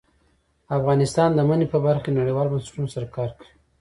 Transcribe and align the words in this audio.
افغانستان 0.77 1.29
د 1.33 1.39
منی 1.49 1.67
په 1.73 1.77
برخه 1.85 2.01
کې 2.03 2.15
نړیوالو 2.19 2.51
بنسټونو 2.53 2.87
سره 2.95 3.05
کار 3.15 3.29
کوي. 3.37 3.51